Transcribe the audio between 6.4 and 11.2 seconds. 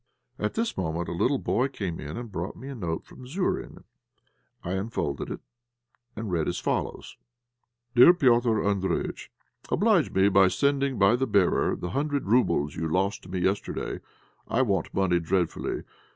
as follows: "DEAR PETR' ANDRÉJÏTCH, "Oblige me by sending by